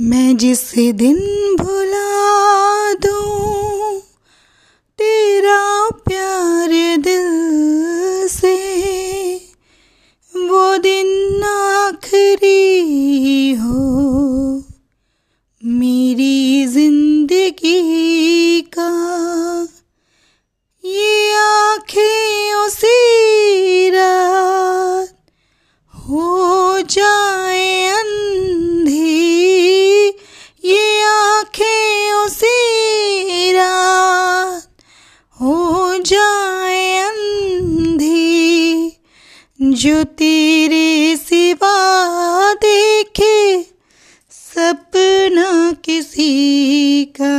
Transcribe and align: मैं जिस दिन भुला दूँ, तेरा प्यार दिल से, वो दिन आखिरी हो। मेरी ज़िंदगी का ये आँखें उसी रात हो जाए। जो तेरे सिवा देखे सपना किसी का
मैं 0.00 0.36
जिस 0.36 0.74
दिन 0.74 1.56
भुला 1.56 2.94
दूँ, 2.94 4.00
तेरा 4.98 5.90
प्यार 5.90 6.98
दिल 6.98 8.28
से, 8.28 9.34
वो 10.34 10.78
दिन 10.78 11.44
आखिरी 11.44 13.54
हो। 13.54 14.62
मेरी 15.64 16.66
ज़िंदगी 16.66 18.60
का 18.60 19.68
ये 20.84 21.34
आँखें 21.34 22.54
उसी 22.54 23.90
रात 23.90 25.16
हो 25.94 26.80
जाए। 26.80 27.47
जो 39.80 40.02
तेरे 40.18 41.16
सिवा 41.16 41.74
देखे 42.62 43.62
सपना 44.32 45.50
किसी 45.84 47.04
का 47.20 47.37